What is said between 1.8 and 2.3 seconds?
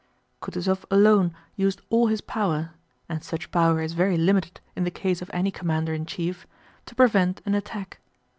all his